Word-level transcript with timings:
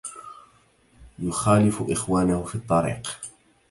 يخالف 1.19 1.83
إخوانه 1.89 2.43
في 2.43 2.55
الطريق 2.55 3.21